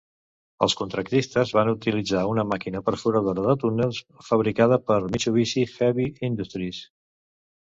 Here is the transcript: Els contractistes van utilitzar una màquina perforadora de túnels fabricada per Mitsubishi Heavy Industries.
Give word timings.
Els 0.65 0.75
contractistes 0.77 1.51
van 1.57 1.69
utilitzar 1.73 2.23
una 2.29 2.45
màquina 2.53 2.81
perforadora 2.87 3.43
de 3.49 3.53
túnels 3.65 4.01
fabricada 4.31 4.81
per 4.89 4.99
Mitsubishi 5.13 5.67
Heavy 5.75 6.09
Industries. 6.31 6.83